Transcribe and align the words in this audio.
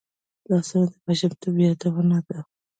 لاسونه 0.49 0.85
د 0.91 0.93
ماشومتوب 1.05 1.53
یادونه 1.65 2.19
ده 2.27 2.39